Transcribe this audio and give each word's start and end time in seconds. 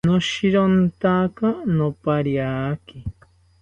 Noshirontaka 0.07 1.47
nopariaki 1.75 2.97